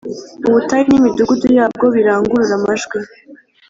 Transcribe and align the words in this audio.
Ubutayu 0.47 0.85
n 0.89 0.93
imidugudu 0.99 1.47
yabwo 1.57 1.85
birangurure 1.95 2.53
amajwi 2.59 2.97